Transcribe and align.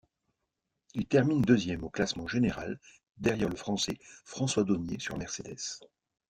Il 0.95 1.05
termine 1.05 1.43
deuxième 1.43 1.83
au 1.83 1.91
classement 1.91 2.25
général 2.25 2.79
derrière 3.17 3.49
le 3.49 3.55
français 3.55 3.99
François 4.25 4.63
Donnier 4.63 4.97
sur 4.97 5.15
Mercedes. 5.15 5.59